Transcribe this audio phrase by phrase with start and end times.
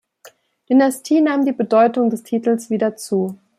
[0.67, 3.37] Dynastie nahm die Bedeutung des Titels wieder zu.